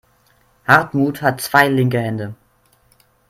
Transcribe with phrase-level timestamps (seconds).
[0.67, 2.33] Hartmut hat zwei linke Hände.